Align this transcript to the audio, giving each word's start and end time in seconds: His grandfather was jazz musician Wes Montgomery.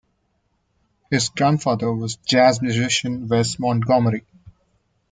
His 1.11 1.29
grandfather 1.29 1.93
was 1.93 2.15
jazz 2.15 2.59
musician 2.59 3.27
Wes 3.27 3.59
Montgomery. 3.59 4.25